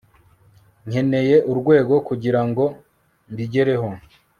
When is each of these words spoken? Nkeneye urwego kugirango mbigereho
Nkeneye 0.87 1.35
urwego 1.51 1.93
kugirango 2.07 2.63
mbigereho 3.31 3.89